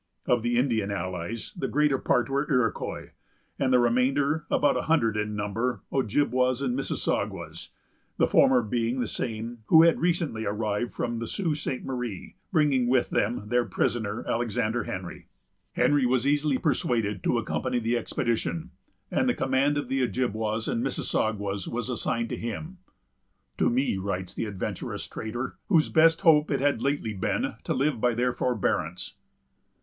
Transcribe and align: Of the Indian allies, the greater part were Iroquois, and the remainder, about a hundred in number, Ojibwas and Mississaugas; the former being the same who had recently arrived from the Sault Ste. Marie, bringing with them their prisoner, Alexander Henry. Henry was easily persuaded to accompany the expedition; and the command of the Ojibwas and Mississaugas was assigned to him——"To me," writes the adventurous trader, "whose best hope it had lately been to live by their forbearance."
Of 0.25 0.41
the 0.41 0.57
Indian 0.57 0.89
allies, 0.89 1.53
the 1.55 1.67
greater 1.67 1.99
part 1.99 2.27
were 2.27 2.51
Iroquois, 2.51 3.11
and 3.59 3.71
the 3.71 3.77
remainder, 3.77 4.47
about 4.49 4.75
a 4.75 4.81
hundred 4.89 5.15
in 5.15 5.35
number, 5.35 5.83
Ojibwas 5.91 6.59
and 6.59 6.75
Mississaugas; 6.75 7.69
the 8.17 8.25
former 8.25 8.63
being 8.63 8.99
the 8.99 9.07
same 9.07 9.59
who 9.67 9.83
had 9.83 10.01
recently 10.01 10.43
arrived 10.43 10.91
from 10.91 11.19
the 11.19 11.27
Sault 11.27 11.57
Ste. 11.57 11.83
Marie, 11.85 12.35
bringing 12.51 12.87
with 12.87 13.11
them 13.11 13.49
their 13.49 13.63
prisoner, 13.63 14.25
Alexander 14.27 14.85
Henry. 14.85 15.27
Henry 15.73 16.07
was 16.07 16.25
easily 16.25 16.57
persuaded 16.57 17.23
to 17.23 17.37
accompany 17.37 17.77
the 17.77 17.95
expedition; 17.95 18.71
and 19.11 19.29
the 19.29 19.35
command 19.35 19.77
of 19.77 19.87
the 19.87 20.01
Ojibwas 20.01 20.67
and 20.67 20.83
Mississaugas 20.83 21.67
was 21.67 21.89
assigned 21.89 22.29
to 22.29 22.37
him——"To 22.37 23.69
me," 23.69 23.97
writes 23.97 24.33
the 24.33 24.45
adventurous 24.45 25.05
trader, 25.05 25.57
"whose 25.67 25.89
best 25.89 26.21
hope 26.21 26.49
it 26.49 26.59
had 26.59 26.81
lately 26.81 27.13
been 27.13 27.53
to 27.65 27.75
live 27.75 28.01
by 28.01 28.15
their 28.15 28.31
forbearance." 28.31 29.17